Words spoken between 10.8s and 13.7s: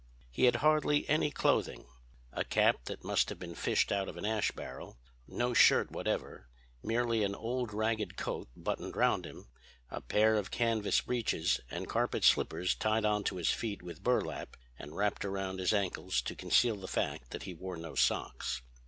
breeches and carpet slippers tied on to his